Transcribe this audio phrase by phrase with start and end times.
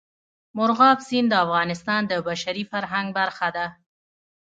[0.57, 3.65] مورغاب سیند د افغانستان د بشري فرهنګ برخه ده.